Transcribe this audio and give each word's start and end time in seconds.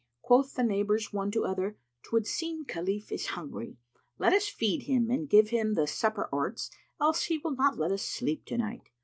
'"Quoth 0.23 0.55
the 0.55 0.63
neighbours 0.63 1.13
one 1.13 1.29
to 1.29 1.45
other, 1.45 1.77
"'Twould 2.01 2.25
seem 2.25 2.65
Khalif 2.65 3.11
is 3.11 3.27
hungry; 3.37 3.77
let 4.17 4.33
us 4.33 4.47
feed 4.47 4.85
him 4.87 5.11
and 5.11 5.29
give 5.29 5.49
him 5.49 5.75
the 5.75 5.85
supper 5.85 6.27
orts; 6.31 6.71
else 6.99 7.25
he 7.25 7.37
will 7.37 7.53
not 7.55 7.77
let 7.77 7.91
us 7.91 8.01
sleep 8.01 8.43
to 8.45 8.57
night." 8.57 8.89